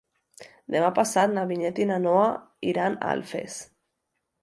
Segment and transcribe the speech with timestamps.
[0.75, 2.25] Demà passat na Vinyet i na Noa
[2.75, 3.63] iran a Alfés.